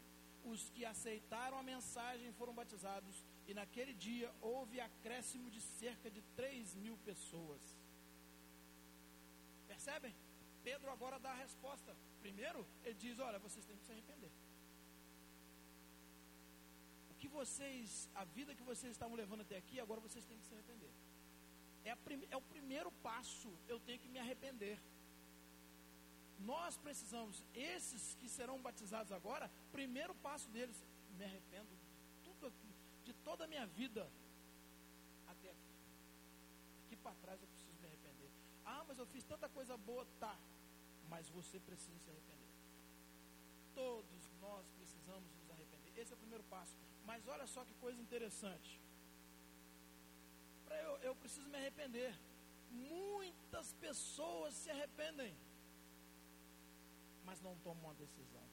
Os 0.52 0.68
que 0.70 0.84
aceitaram 0.84 1.56
a 1.58 1.62
mensagem 1.62 2.32
foram 2.32 2.52
batizados 2.52 3.24
e 3.46 3.54
naquele 3.54 3.94
dia 3.94 4.28
houve 4.40 4.80
acréscimo 4.80 5.48
de 5.48 5.60
cerca 5.60 6.10
de 6.10 6.22
3 6.34 6.74
mil 6.74 6.96
pessoas. 7.04 7.62
Percebem? 9.68 10.12
Pedro 10.64 10.90
agora 10.90 11.20
dá 11.20 11.30
a 11.30 11.42
resposta. 11.46 11.96
Primeiro, 12.20 12.66
ele 12.84 12.98
diz: 13.04 13.16
Olha, 13.20 13.38
vocês 13.38 13.64
têm 13.64 13.76
que 13.76 13.84
se 13.84 13.92
arrepender. 13.92 14.32
Que 17.20 17.28
vocês, 17.28 18.08
a 18.14 18.24
vida 18.36 18.54
que 18.58 18.62
vocês 18.70 18.92
estavam 18.92 19.16
levando 19.22 19.42
até 19.42 19.56
aqui, 19.62 19.78
agora 19.78 20.00
vocês 20.00 20.24
têm 20.24 20.38
que 20.38 20.46
se 20.46 20.54
arrepender. 20.54 20.92
É, 21.84 21.94
prim, 21.94 22.22
é 22.30 22.36
o 22.36 22.42
primeiro 22.54 22.90
passo, 23.08 23.50
eu 23.68 23.78
tenho 23.80 23.98
que 23.98 24.08
me 24.08 24.18
arrepender. 24.18 24.78
Nós 26.40 26.76
precisamos, 26.78 27.44
esses 27.54 28.14
que 28.20 28.28
serão 28.28 28.58
batizados 28.68 29.12
agora, 29.12 29.50
primeiro 29.70 30.14
passo 30.26 30.48
deles, 30.50 30.78
me 31.18 31.24
arrependo 31.24 31.68
de 32.24 32.32
tudo 32.40 32.52
de 33.04 33.12
toda 33.24 33.44
a 33.44 33.46
minha 33.46 33.66
vida 33.66 34.08
até 35.26 35.50
aqui. 35.50 35.74
Aqui 36.86 36.96
para 36.96 37.14
trás 37.16 37.40
eu 37.40 37.48
preciso 37.48 37.72
me 37.80 37.86
arrepender. 37.86 38.30
Ah, 38.64 38.84
mas 38.86 38.98
eu 38.98 39.06
fiz 39.06 39.24
tanta 39.24 39.48
coisa 39.48 39.76
boa, 39.76 40.06
tá. 40.18 40.36
Mas 41.08 41.28
você 41.28 41.58
precisa 41.58 41.98
se 41.98 42.10
arrepender. 42.10 42.48
Todos 43.74 44.30
nós 44.40 44.68
precisamos. 44.78 45.39
Esse 46.00 46.12
é 46.12 46.16
o 46.16 46.18
primeiro 46.24 46.44
passo. 46.44 46.76
Mas 47.04 47.26
olha 47.28 47.46
só 47.46 47.64
que 47.64 47.74
coisa 47.74 48.00
interessante. 48.00 48.80
Para 50.64 50.76
eu, 50.82 50.96
eu 51.08 51.14
preciso 51.14 51.48
me 51.48 51.58
arrepender. 51.58 52.14
Muitas 52.70 53.72
pessoas 53.74 54.54
se 54.54 54.70
arrependem, 54.70 55.34
mas 57.24 57.40
não 57.40 57.56
tomam 57.64 57.84
uma 57.84 57.94
decisão. 57.94 58.46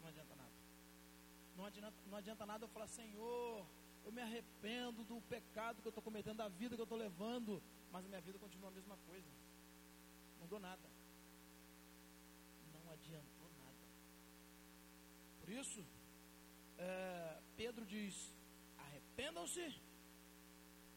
Não 0.00 0.08
adianta 0.08 0.34
nada. 0.36 0.56
Não 1.56 1.64
adianta, 1.64 1.96
não 2.10 2.18
adianta 2.18 2.46
nada 2.46 2.64
eu 2.64 2.68
falar, 2.68 2.86
Senhor, 2.86 3.66
eu 4.04 4.12
me 4.12 4.22
arrependo 4.22 5.02
do 5.04 5.20
pecado 5.22 5.82
que 5.82 5.88
eu 5.88 5.90
estou 5.90 6.02
cometendo, 6.02 6.36
da 6.36 6.48
vida 6.48 6.76
que 6.76 6.80
eu 6.80 6.84
estou 6.84 6.98
levando, 6.98 7.60
mas 7.90 8.04
a 8.04 8.08
minha 8.08 8.20
vida 8.20 8.38
continua 8.38 8.68
a 8.68 8.72
mesma 8.72 8.96
coisa. 9.08 9.28
Não 10.34 10.42
mudou 10.42 10.60
nada. 10.60 10.88
Não 12.72 12.92
adiantou 12.92 13.50
nada. 13.58 13.84
Por 15.40 15.50
isso, 15.50 15.84
é, 16.78 17.40
Pedro 17.56 17.84
diz: 17.84 18.34
arrependam-se 18.78 19.80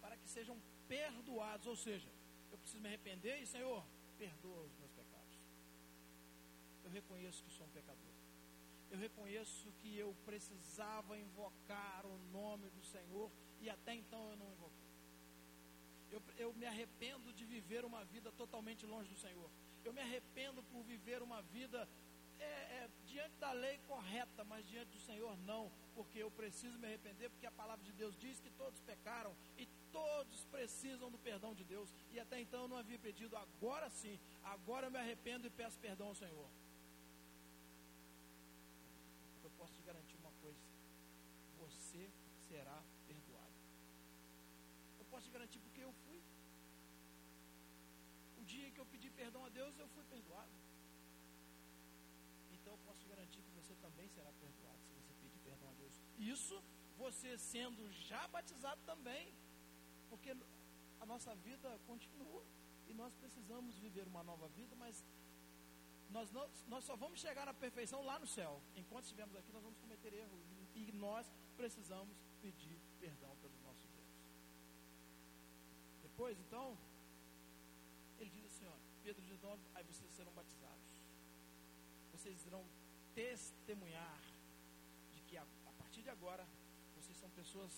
para 0.01 0.17
que 0.17 0.27
sejam 0.27 0.57
perdoados. 0.87 1.67
Ou 1.67 1.75
seja, 1.75 2.09
eu 2.51 2.57
preciso 2.57 2.81
me 2.81 2.89
arrepender 2.89 3.41
e, 3.41 3.47
Senhor, 3.47 3.83
perdoa 4.17 4.61
os 4.63 4.75
meus 4.77 4.91
pecados. 4.91 5.39
Eu 6.83 6.91
reconheço 6.91 7.43
que 7.43 7.51
sou 7.51 7.65
um 7.65 7.69
pecador 7.69 8.09
eu 8.91 8.97
reconheço 8.97 9.71
que 9.79 9.95
eu 9.97 10.15
precisava 10.25 11.17
invocar 11.17 12.05
o 12.05 12.17
nome 12.31 12.69
do 12.69 12.83
Senhor 12.83 13.31
e 13.61 13.69
até 13.69 13.93
então 13.93 14.31
eu 14.31 14.35
não 14.35 14.51
invoquei. 14.51 14.89
Eu, 16.11 16.21
eu 16.37 16.53
me 16.53 16.65
arrependo 16.65 17.31
de 17.31 17.45
viver 17.45 17.85
uma 17.85 18.03
vida 18.03 18.31
totalmente 18.31 18.85
longe 18.85 19.07
do 19.09 19.15
Senhor. 19.15 19.49
Eu 19.85 19.93
me 19.93 20.01
arrependo 20.01 20.63
por 20.63 20.83
viver 20.83 21.21
uma 21.21 21.41
vida 21.41 21.87
diante 23.13 23.35
da 23.45 23.51
lei 23.51 23.77
correta, 23.91 24.43
mas 24.51 24.67
diante 24.73 24.91
do 24.91 25.01
Senhor 25.09 25.35
não, 25.51 25.63
porque 25.95 26.19
eu 26.19 26.31
preciso 26.39 26.77
me 26.79 26.87
arrepender, 26.87 27.29
porque 27.29 27.49
a 27.51 27.51
palavra 27.51 27.83
de 27.83 27.93
Deus 28.01 28.15
diz 28.23 28.39
que 28.39 28.51
todos 28.61 28.79
pecaram 28.91 29.35
e 29.57 29.65
todos 29.91 30.45
precisam 30.55 31.11
do 31.11 31.19
perdão 31.29 31.53
de 31.53 31.63
Deus. 31.63 31.93
E 32.13 32.19
até 32.19 32.39
então 32.39 32.61
eu 32.63 32.67
não 32.67 32.77
havia 32.77 32.99
pedido, 32.99 33.35
agora 33.35 33.89
sim, 33.89 34.15
agora 34.55 34.87
eu 34.87 34.91
me 34.91 34.99
arrependo 35.03 35.47
e 35.47 35.57
peço 35.61 35.77
perdão 35.79 36.07
ao 36.07 36.15
Senhor. 36.15 36.49
posso 39.59 39.73
te 39.75 39.83
garantir 39.83 40.15
uma 40.23 40.31
coisa: 40.41 40.63
você 41.59 42.09
será 42.47 42.81
perdoado. 43.07 43.57
Eu 44.99 45.05
posso 45.11 45.25
te 45.27 45.31
garantir 45.31 45.59
porque 45.59 45.83
eu 45.83 45.93
fui. 46.05 46.19
O 48.39 48.43
dia 48.45 48.71
que 48.71 48.79
eu 48.79 48.85
pedi 48.85 49.09
perdão 49.09 49.43
a 49.45 49.49
Deus, 49.49 49.77
eu 49.77 49.87
fui 49.89 50.03
perdoado. 50.05 50.55
Então 52.53 52.73
eu 52.73 52.79
posso 52.85 52.99
te 53.01 53.09
garantir 53.13 53.41
que 53.41 53.51
você 53.59 53.73
também 53.89 54.07
será 54.07 54.31
perdoado 54.33 54.81
se 54.85 54.93
você 54.93 55.13
pedir 55.21 55.39
perdão 55.39 55.69
a 55.69 55.73
Deus. 55.73 55.93
Isso 56.17 56.55
você 56.97 57.37
sendo 57.37 57.91
já 58.07 58.27
batizado 58.27 58.81
também. 58.85 59.33
Porque 60.09 60.35
a 60.99 61.05
nossa 61.05 61.33
vida 61.35 61.69
continua. 61.87 62.43
E 62.87 62.93
nós 62.93 63.13
precisamos 63.15 63.77
viver 63.77 64.07
uma 64.07 64.23
nova 64.23 64.47
vida, 64.49 64.75
mas 64.75 65.05
nós, 66.09 66.31
não, 66.31 66.49
nós 66.67 66.83
só 66.83 66.95
vamos 66.95 67.19
chegar 67.19 67.45
na 67.45 67.53
perfeição 67.53 68.03
lá 68.03 68.17
no 68.17 68.25
céu. 68.25 68.61
Enquanto 68.75 69.03
estivermos 69.03 69.35
aqui, 69.35 69.51
nós 69.51 69.63
vamos 69.63 69.77
cometer 69.79 70.11
erros. 70.13 70.41
E 70.75 70.91
nós 70.93 71.31
precisamos 71.55 72.17
pedir 72.41 72.79
perdão 72.99 73.35
pelos 73.41 73.59
nossos 73.61 73.93
erros. 73.93 74.19
Depois, 76.01 76.39
então, 76.39 76.77
ele 78.17 78.31
diz 78.31 78.45
assim: 78.45 78.65
ó, 78.65 78.77
Pedro 79.03 79.21
diz: 79.21 79.35
então, 79.35 79.57
aí 79.75 79.83
vocês 79.83 80.11
serão 80.13 80.31
batizados. 80.33 80.89
Vocês 82.11 82.43
irão 82.45 82.65
testemunhar 83.21 84.21
de 85.13 85.21
que 85.27 85.35
a, 85.37 85.45
a 85.71 85.73
partir 85.79 86.01
de 86.01 86.11
agora 86.17 86.45
vocês 86.95 87.17
são 87.17 87.29
pessoas 87.41 87.73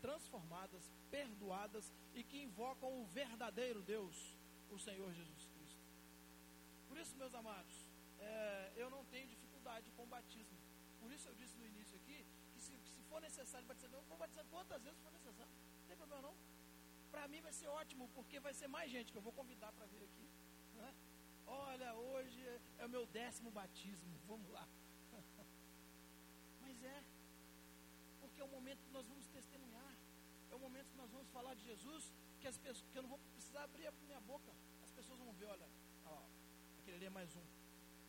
transformadas, 0.00 0.90
perdoadas 1.10 1.92
e 2.14 2.24
que 2.24 2.42
invocam 2.48 2.90
o 3.00 3.06
verdadeiro 3.20 3.82
Deus, 3.82 4.16
o 4.70 4.78
Senhor 4.78 5.12
Jesus 5.12 5.50
por 6.90 6.98
isso, 6.98 7.16
meus 7.16 7.34
amados, 7.40 7.74
é, 8.18 8.72
eu 8.74 8.90
não 8.90 9.04
tenho 9.04 9.28
dificuldade 9.28 9.88
com 9.92 10.02
o 10.02 10.06
batismo. 10.06 10.58
Por 11.00 11.12
isso 11.12 11.28
eu 11.28 11.34
disse 11.36 11.56
no 11.56 11.64
início 11.64 11.96
aqui 11.96 12.26
que 12.52 12.60
se, 12.60 12.72
se 12.92 13.00
for 13.08 13.20
necessário 13.20 13.64
batizar, 13.68 14.00
eu 14.00 14.02
vou 14.08 14.18
batizar 14.18 14.44
quantas 14.50 14.82
vezes 14.82 14.98
for 14.98 15.12
necessário. 15.12 15.52
Não 15.78 15.86
tem 15.86 15.96
problema 15.96 16.22
não. 16.22 16.34
Para 17.12 17.28
mim 17.28 17.40
vai 17.40 17.52
ser 17.52 17.68
ótimo, 17.68 18.08
porque 18.08 18.40
vai 18.40 18.52
ser 18.52 18.66
mais 18.66 18.90
gente 18.90 19.12
que 19.12 19.18
eu 19.18 19.22
vou 19.22 19.32
convidar 19.32 19.70
para 19.72 19.86
vir 19.86 20.02
aqui. 20.02 20.26
olha, 21.46 21.89
hoje 21.89 21.89
é 22.80 22.86
o 22.86 22.88
meu 22.88 23.06
décimo 23.06 23.50
batismo, 23.50 24.10
vamos 24.26 24.50
lá. 24.50 24.66
Mas 26.62 26.82
é, 26.82 27.02
porque 28.20 28.40
é 28.40 28.44
o 28.44 28.48
momento 28.48 28.82
que 28.86 28.92
nós 28.92 29.06
vamos 29.06 29.26
testemunhar, 29.28 29.94
é 30.50 30.54
o 30.54 30.58
momento 30.58 30.90
que 30.90 30.96
nós 30.96 31.10
vamos 31.10 31.28
falar 31.28 31.54
de 31.54 31.62
Jesus, 31.62 32.12
que 32.40 32.48
as 32.48 32.56
pessoas, 32.56 32.90
que 32.90 32.98
eu 32.98 33.02
não 33.02 33.10
vou 33.10 33.18
precisar 33.34 33.64
abrir 33.64 33.86
a 33.86 33.92
minha 34.06 34.20
boca, 34.20 34.50
as 34.82 34.90
pessoas 34.90 35.18
vão 35.18 35.32
ver, 35.34 35.44
olha, 35.44 35.68
ó, 36.06 36.22
aquele 36.78 36.96
ali 36.96 37.06
é 37.06 37.10
mais 37.10 37.36
um, 37.36 37.46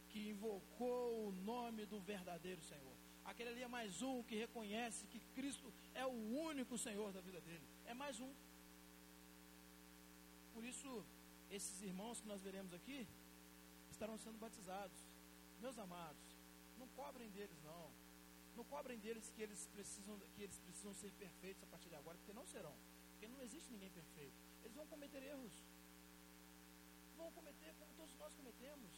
que 0.10 0.30
invocou 0.30 1.28
o 1.28 1.32
nome 1.34 1.86
do 1.86 2.00
verdadeiro 2.00 2.62
Senhor. 2.62 2.96
Aquele 3.26 3.50
ali 3.50 3.64
é 3.64 3.68
mais 3.68 4.02
um 4.02 4.24
que 4.24 4.36
reconhece 4.36 5.06
que 5.08 5.20
Cristo 5.36 5.72
é 5.94 6.06
o 6.06 6.16
único 6.50 6.78
Senhor 6.78 7.12
da 7.12 7.22
vida 7.22 7.40
dele. 7.42 7.66
É 7.86 7.94
mais 7.94 8.20
um. 8.20 8.34
Por 10.54 10.64
isso, 10.66 11.06
esses 11.50 11.82
irmãos 11.82 12.20
que 12.20 12.28
nós 12.28 12.42
veremos 12.42 12.74
aqui 12.74 13.08
estarão 14.02 14.18
sendo 14.18 14.40
batizados. 14.40 15.00
Meus 15.60 15.78
amados, 15.78 16.26
não 16.80 16.88
cobrem 17.00 17.30
deles 17.30 17.62
não. 17.64 17.92
Não 18.56 18.64
cobrem 18.66 18.98
deles 19.00 19.30
que 19.30 19.42
eles 19.44 19.68
precisam 19.68 20.18
que 20.36 20.42
eles 20.42 20.58
precisam 20.58 20.94
ser 20.96 21.12
perfeitos 21.24 21.64
a 21.64 21.68
partir 21.68 21.90
de 21.90 21.96
agora, 21.96 22.18
porque 22.18 22.34
não 22.34 22.48
serão. 22.48 22.74
Porque 23.12 23.28
não 23.28 23.42
existe 23.44 23.72
ninguém 23.72 23.92
perfeito. 23.92 24.34
Eles 24.64 24.76
vão 24.76 24.88
cometer 24.88 25.22
erros. 25.22 25.54
Vão 27.16 27.32
cometer 27.32 27.76
como 27.78 27.94
todos 27.94 28.16
nós 28.16 28.34
cometemos. 28.34 28.92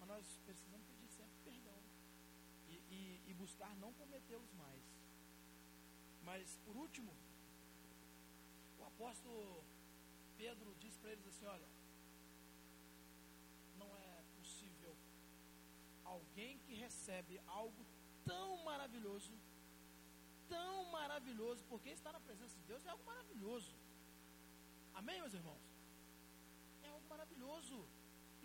Mas 0.00 0.08
nós 0.08 0.24
precisamos 0.46 0.86
pedir 0.86 1.08
sempre 1.08 1.36
perdão. 1.44 1.78
E, 2.70 2.74
e, 2.96 3.20
e 3.28 3.34
buscar 3.34 3.76
não 3.76 3.92
cometê-los 3.92 4.52
mais. 4.54 4.82
Mas 6.22 6.56
por 6.64 6.74
último, 6.76 7.12
o 8.78 8.84
apóstolo 8.84 9.62
Pedro 10.38 10.74
diz 10.80 10.96
para 10.96 11.12
eles 11.12 11.26
assim: 11.26 11.44
olha, 11.44 11.68
não 13.78 13.96
é 13.96 14.22
possível 14.36 14.96
alguém 16.14 16.58
que 16.64 16.74
recebe 16.84 17.34
algo 17.60 17.82
tão 18.30 18.48
maravilhoso, 18.68 19.32
tão 20.48 20.76
maravilhoso, 20.98 21.62
porque 21.70 21.90
estar 21.90 22.12
na 22.12 22.20
presença 22.28 22.54
de 22.60 22.64
Deus 22.70 22.84
é 22.86 22.90
algo 22.94 23.04
maravilhoso. 23.12 23.74
Amém, 25.00 25.18
meus 25.20 25.34
irmãos? 25.40 25.64
É 26.82 26.88
algo 26.88 27.06
maravilhoso. 27.14 27.78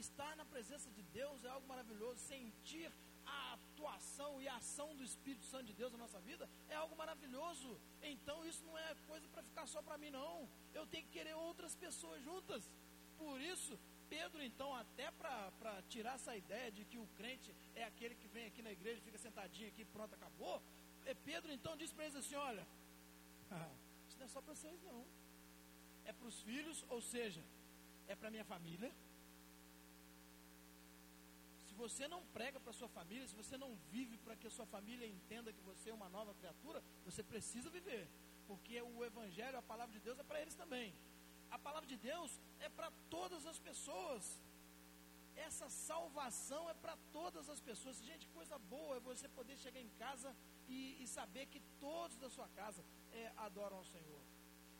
Estar 0.05 0.33
na 0.35 0.45
presença 0.53 0.89
de 0.97 1.03
Deus 1.19 1.43
é 1.43 1.49
algo 1.49 1.67
maravilhoso. 1.73 2.19
Sentir 2.33 2.89
a 3.25 3.53
atuação 3.53 4.31
e 4.41 4.47
a 4.47 4.55
ação 4.55 4.89
do 4.95 5.03
Espírito 5.03 5.45
Santo 5.45 5.65
de 5.65 5.73
Deus 5.73 5.91
na 5.91 5.99
nossa 6.05 6.19
vida 6.29 6.49
é 6.69 6.75
algo 6.75 6.95
maravilhoso. 6.95 7.71
Então 8.01 8.37
isso 8.45 8.63
não 8.65 8.77
é 8.77 8.95
coisa 9.11 9.27
para 9.33 9.43
ficar 9.49 9.65
só 9.67 9.81
para 9.81 9.97
mim, 9.97 10.09
não. 10.09 10.49
Eu 10.73 10.85
tenho 10.87 11.05
que 11.05 11.17
querer 11.17 11.35
outras 11.35 11.75
pessoas 11.75 12.23
juntas. 12.23 12.63
Por 13.17 13.39
isso, 13.41 13.77
Pedro, 14.09 14.41
então, 14.49 14.69
até 14.75 15.11
para 15.11 15.81
tirar 15.93 16.15
essa 16.15 16.35
ideia 16.35 16.71
de 16.71 16.83
que 16.85 16.97
o 16.97 17.07
crente 17.17 17.53
é 17.75 17.83
aquele 17.83 18.15
que 18.15 18.27
vem 18.27 18.45
aqui 18.47 18.61
na 18.61 18.71
igreja, 18.71 19.01
fica 19.01 19.17
sentadinho 19.17 19.69
aqui, 19.69 19.85
pronto, 19.85 20.13
acabou. 20.15 20.61
É, 21.05 21.13
Pedro, 21.13 21.51
então, 21.51 21.77
diz 21.77 21.91
para 21.91 22.05
eles 22.05 22.15
assim: 22.15 22.35
olha, 22.35 22.65
isso 24.07 24.17
não 24.17 24.25
é 24.25 24.29
só 24.29 24.41
para 24.41 24.55
vocês, 24.55 24.81
não. 24.83 25.05
É 26.05 26.13
para 26.13 26.27
os 26.27 26.41
filhos, 26.41 26.83
ou 26.89 27.01
seja, 27.01 27.43
é 28.07 28.15
para 28.15 28.31
minha 28.31 28.45
família 28.45 28.91
você 31.79 32.07
não 32.09 32.21
prega 32.37 32.59
para 32.59 32.73
sua 32.73 32.89
família, 32.89 33.25
se 33.25 33.35
você 33.41 33.57
não 33.57 33.73
vive 33.89 34.17
para 34.17 34.35
que 34.35 34.47
a 34.47 34.49
sua 34.57 34.65
família 34.65 35.07
entenda 35.07 35.53
que 35.53 35.63
você 35.63 35.89
é 35.89 35.93
uma 35.93 36.09
nova 36.09 36.33
criatura, 36.33 36.83
você 37.05 37.23
precisa 37.23 37.69
viver. 37.69 38.05
Porque 38.47 38.81
o 38.81 39.05
Evangelho, 39.05 39.57
a 39.57 39.61
palavra 39.61 39.93
de 39.93 40.01
Deus, 40.01 40.19
é 40.19 40.23
para 40.23 40.41
eles 40.41 40.55
também. 40.55 40.93
A 41.51 41.57
palavra 41.57 41.87
de 41.93 41.97
Deus 41.97 42.31
é 42.59 42.69
para 42.69 42.91
todas 43.09 43.45
as 43.45 43.59
pessoas. 43.59 44.23
Essa 45.47 45.69
salvação 45.69 46.69
é 46.69 46.73
para 46.73 46.95
todas 47.17 47.49
as 47.49 47.61
pessoas. 47.69 48.03
Gente, 48.09 48.27
coisa 48.37 48.57
boa 48.73 48.97
é 48.97 48.99
você 49.11 49.27
poder 49.39 49.57
chegar 49.57 49.81
em 49.81 49.91
casa 50.03 50.35
e, 50.67 51.01
e 51.03 51.07
saber 51.07 51.45
que 51.47 51.61
todos 51.79 52.17
da 52.17 52.29
sua 52.29 52.47
casa 52.49 52.83
é, 53.11 53.31
adoram 53.37 53.77
ao 53.77 53.85
Senhor. 53.85 54.21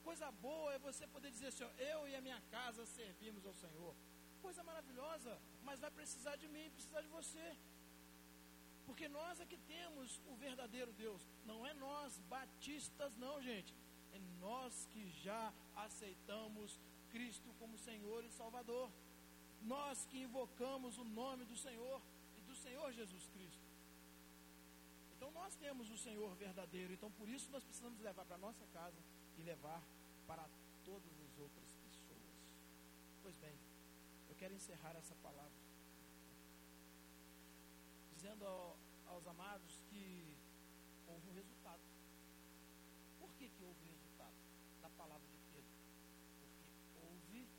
Coisa 0.04 0.30
boa 0.32 0.74
é 0.74 0.80
você 0.80 1.08
poder 1.08 1.32
dizer 1.32 1.48
assim: 1.48 1.64
eu 1.94 2.08
e 2.08 2.16
a 2.16 2.22
minha 2.22 2.42
casa 2.52 2.86
servimos 2.86 3.46
ao 3.46 3.54
Senhor 3.54 3.96
coisa 4.46 4.64
maravilhosa, 4.64 5.32
mas 5.68 5.80
vai 5.80 5.92
precisar 5.92 6.36
de 6.36 6.48
mim, 6.48 6.72
precisar 6.78 7.02
de 7.02 7.08
você. 7.08 7.48
Porque 8.86 9.08
nós 9.08 9.40
é 9.40 9.46
que 9.46 9.58
temos 9.76 10.20
o 10.32 10.36
verdadeiro 10.36 10.92
Deus. 10.94 11.22
Não 11.46 11.66
é 11.66 11.74
nós 11.74 12.18
batistas, 12.36 13.16
não, 13.18 13.36
gente. 13.42 13.74
É 14.14 14.20
nós 14.40 14.88
que 14.92 15.10
já 15.24 15.54
aceitamos 15.76 16.80
Cristo 17.12 17.54
como 17.60 17.78
Senhor 17.78 18.24
e 18.24 18.32
Salvador. 18.32 18.90
Nós 19.62 20.06
que 20.06 20.20
invocamos 20.22 20.98
o 20.98 21.04
nome 21.04 21.46
do 21.46 21.56
Senhor 21.56 22.02
e 22.38 22.42
do 22.42 22.56
Senhor 22.56 22.92
Jesus 22.94 23.28
Cristo. 23.28 23.68
Então 25.16 25.32
nós 25.32 25.56
temos 25.56 25.90
o 25.90 25.98
Senhor 25.98 26.34
verdadeiro. 26.36 26.94
Então 26.94 27.12
por 27.12 27.28
isso 27.28 27.52
nós 27.52 27.64
precisamos 27.64 28.00
levar 28.00 28.26
para 28.26 28.38
nossa 28.38 28.66
casa 28.68 29.02
e 29.38 29.44
levar 29.44 29.82
para 30.26 30.48
todas 30.86 31.12
as 31.22 31.38
outras 31.40 31.74
pessoas. 31.74 32.56
Pois 33.22 33.36
bem, 33.38 33.58
quero 34.40 34.54
encerrar 34.54 34.96
essa 34.96 35.14
palavra 35.16 35.52
dizendo 38.14 38.46
ao, 38.46 38.78
aos 39.08 39.28
amados 39.28 39.82
que 39.90 40.38
houve 41.06 41.30
um 41.30 41.34
resultado. 41.34 41.82
Por 43.20 43.30
que, 43.34 43.50
que 43.50 43.64
houve 43.64 43.86
resultado 43.86 44.36
da 44.82 44.90
palavra 44.92 45.28
de 45.28 45.38
Pedro? 45.52 45.74
Porque 46.40 46.64
houve 47.04 47.50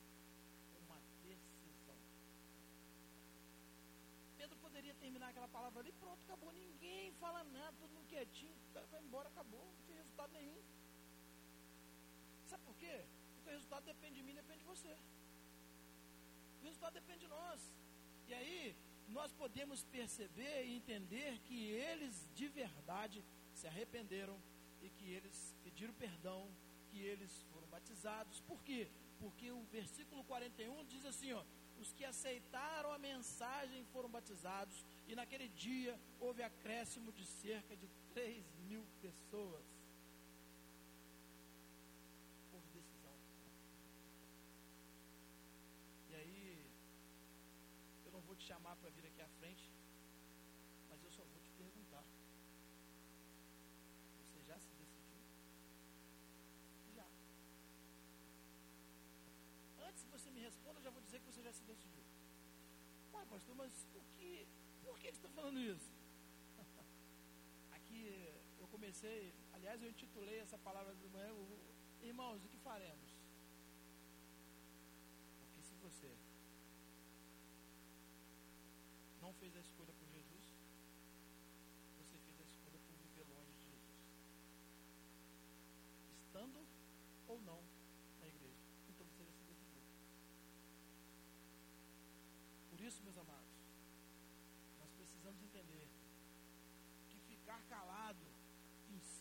uma 0.82 0.98
decisão. 1.22 1.96
Pedro 4.38 4.56
poderia 4.56 4.94
terminar 4.94 5.29
aquela 5.40 5.48
palavra 5.48 5.80
ali, 5.80 5.92
pronto, 5.92 6.20
acabou. 6.24 6.52
Ninguém 6.52 7.12
fala 7.12 7.42
nada, 7.44 7.74
todo 7.80 7.90
mundo 7.90 8.06
quietinho, 8.06 8.54
vai 8.90 9.02
embora, 9.02 9.28
acabou, 9.28 9.64
não 9.64 9.86
tem 9.86 9.96
resultado 9.96 10.32
nenhum. 10.32 10.62
Sabe 12.46 12.62
por 12.64 12.76
quê? 12.76 13.04
Porque 13.36 13.48
o 13.48 13.52
resultado 13.52 13.84
depende 13.84 14.16
de 14.16 14.22
mim, 14.22 14.34
depende 14.34 14.58
de 14.58 14.66
você. 14.66 14.94
O 16.60 16.64
resultado 16.64 16.92
depende 16.92 17.20
de 17.20 17.28
nós. 17.28 17.60
E 18.28 18.34
aí, 18.34 18.76
nós 19.08 19.32
podemos 19.32 19.82
perceber 19.84 20.66
e 20.66 20.76
entender 20.76 21.38
que 21.46 21.70
eles 21.70 22.28
de 22.34 22.48
verdade 22.48 23.24
se 23.54 23.66
arrependeram 23.66 24.38
e 24.82 24.90
que 24.90 25.10
eles 25.10 25.56
pediram 25.64 25.94
perdão, 25.94 26.48
que 26.90 27.00
eles 27.00 27.42
foram 27.50 27.66
batizados. 27.68 28.40
Por 28.42 28.62
quê? 28.62 28.88
Porque 29.18 29.50
o 29.50 29.62
versículo 29.64 30.22
41 30.24 30.84
diz 30.84 31.04
assim: 31.06 31.32
ó, 31.32 31.42
os 31.80 31.92
que 31.94 32.04
aceitaram 32.04 32.92
a 32.92 32.98
mensagem 32.98 33.84
foram 33.86 34.10
batizados, 34.10 34.84
e 35.10 35.14
naquele 35.14 35.48
dia 35.48 35.98
houve 36.20 36.42
acréscimo 36.42 37.12
de 37.12 37.24
cerca 37.24 37.76
de 37.76 37.88
3 38.14 38.44
mil 38.68 38.84
pessoas. 39.02 39.80
te 48.40 48.46
chamar 48.46 48.74
para 48.76 48.88
vir 48.90 49.04
aqui 49.04 49.20
à 49.20 49.28
frente, 49.38 49.70
mas 50.88 51.04
eu 51.04 51.10
só 51.10 51.22
vou 51.24 51.40
te 51.40 51.50
perguntar. 51.50 52.02
Você 54.18 54.40
já 54.48 54.58
se 54.58 54.72
decidiu? 54.80 55.20
Já. 56.96 57.06
Antes 59.88 60.04
que 60.04 60.10
você 60.10 60.30
me 60.30 60.40
responda, 60.40 60.78
eu 60.78 60.84
já 60.84 60.90
vou 60.90 61.02
dizer 61.02 61.20
que 61.20 61.26
você 61.26 61.42
já 61.42 61.52
se 61.52 61.62
decidiu. 61.64 62.19
Ué, 63.20 63.26
pastor, 63.26 63.54
mas 63.54 63.86
o 63.94 64.00
que, 64.14 64.46
por 64.82 64.98
que 64.98 65.08
você 65.08 65.18
está 65.18 65.28
falando 65.28 65.60
isso? 65.60 65.92
Aqui 67.76 68.32
eu 68.58 68.66
comecei, 68.68 69.34
aliás, 69.52 69.82
eu 69.82 69.90
intitulei 69.90 70.38
essa 70.38 70.56
palavra 70.56 70.94
de 70.94 71.06
manhã, 71.08 71.30
irmãos, 72.00 72.42
o 72.42 72.48
que 72.48 72.56
faremos? 72.58 73.10
Porque 75.38 75.60
se 75.62 75.74
você 75.74 76.10
não 79.20 79.34
fez 79.34 79.54
a 79.54 79.60
escolha 79.60 79.92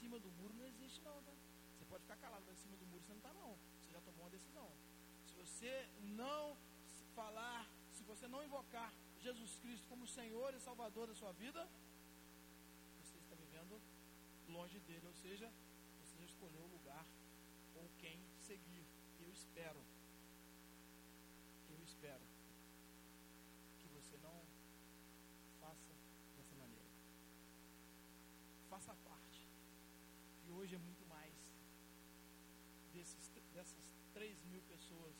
cima 0.09 0.19
do 0.19 0.31
muro 0.31 0.53
não 0.55 0.65
existe 0.65 0.99
não, 1.03 1.21
tá? 1.21 1.33
Você 1.77 1.85
pode 1.85 2.01
ficar 2.01 2.17
calado, 2.17 2.43
mas 2.47 2.57
em 2.57 2.61
cima 2.63 2.75
do 2.77 2.85
muro 2.87 3.03
você 3.03 3.13
não 3.13 3.19
está 3.19 3.33
não. 3.33 3.55
Você 3.79 3.91
já 3.91 4.01
tomou 4.01 4.23
uma 4.23 4.29
decisão. 4.31 4.67
Se 5.27 5.33
você 5.33 5.87
não 6.01 6.57
falar, 7.13 7.69
se 7.93 8.03
você 8.03 8.27
não 8.27 8.43
invocar 8.43 8.91
Jesus 9.19 9.59
Cristo 9.59 9.87
como 9.87 10.07
Senhor 10.07 10.51
e 10.55 10.59
Salvador 10.59 11.05
da 11.05 11.13
sua 11.13 11.31
vida, 11.33 11.61
você 12.99 13.19
está 13.19 13.35
vivendo 13.35 13.79
longe 14.47 14.79
dele, 14.79 15.05
ou 15.05 15.13
seja, 15.13 15.47
você 16.01 16.17
já 16.17 16.25
escolheu 16.25 16.63
o 16.63 16.73
lugar 16.77 17.05
ou 17.75 17.87
quem 17.99 18.19
seguir. 18.39 18.85
Eu 19.21 19.31
espero, 19.31 19.79
eu 21.69 21.83
espero 21.83 22.25
que 23.79 23.87
você 23.89 24.17
não 24.17 24.41
faça 25.61 25.93
dessa 26.35 26.55
maneira. 26.55 26.89
Faça 28.71 28.95
parte. 28.95 29.18
Hoje 30.59 30.75
é 30.75 30.77
muito 30.77 31.05
mais 31.05 31.33
desses, 32.91 33.29
dessas 33.53 33.95
3 34.13 34.43
mil 34.43 34.61
pessoas 34.63 35.15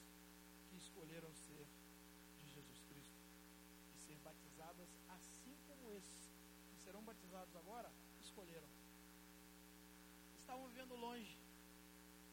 que 0.68 0.76
escolheram 0.76 1.34
ser 1.34 1.66
de 2.38 2.46
Jesus 2.50 2.82
Cristo 2.90 3.22
e 3.96 4.00
ser 4.00 4.18
batizadas 4.18 4.90
assim 5.08 5.56
como 5.66 5.90
esses 5.94 6.30
que 6.70 6.78
serão 6.84 7.02
batizados 7.06 7.56
agora 7.56 7.90
escolheram. 8.20 8.68
Estavam 10.36 10.68
vivendo 10.68 10.94
longe, 10.98 11.40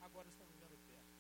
agora 0.01 0.27
estão 0.29 0.47
vivendo 0.49 0.77
perto. 0.89 1.15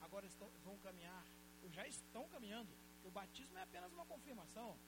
Agora 0.00 0.26
estão, 0.26 0.48
vão 0.62 0.78
caminhar, 0.78 1.26
ou 1.64 1.72
já 1.72 1.88
estão 1.88 2.28
caminhando. 2.28 2.72
O 3.02 3.10
batismo 3.10 3.58
é 3.58 3.62
apenas 3.62 3.92
uma 3.92 4.06
confirmação. 4.06 4.78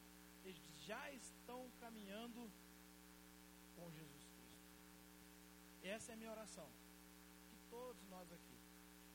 Eles 0.44 0.62
já 0.86 1.10
estão 1.10 1.68
caminhando 1.80 2.48
com 3.74 3.90
Jesus. 3.90 4.15
Essa 5.88 6.12
é 6.12 6.14
a 6.14 6.16
minha 6.16 6.30
oração. 6.30 6.68
Que 7.50 7.58
todos 7.70 8.06
nós 8.08 8.30
aqui, 8.32 8.58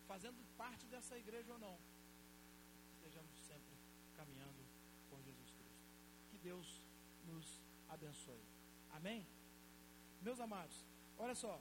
fazendo 0.08 0.42
parte 0.58 0.86
dessa 0.88 1.18
igreja 1.18 1.52
ou 1.54 1.60
não, 1.60 1.78
estejamos 2.94 3.38
sempre 3.40 3.76
caminhando 4.16 4.64
com 5.10 5.22
Jesus 5.22 5.52
Cristo. 5.52 5.86
Que 6.30 6.38
Deus 6.38 6.68
nos 7.26 7.62
abençoe. 7.90 8.46
Amém? 8.92 9.26
Meus 10.22 10.40
amados, 10.40 10.86
olha 11.18 11.36
só. 11.36 11.60